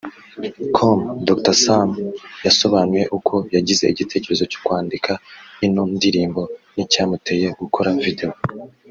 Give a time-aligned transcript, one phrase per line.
[0.75, 0.97] com
[1.27, 1.89] Dr Sam
[2.45, 5.11] yasobanuye uko yagize igitekerezo cyo kwandika
[5.65, 6.43] ino ndirimo
[6.73, 8.31] n’icyamuteye gukora video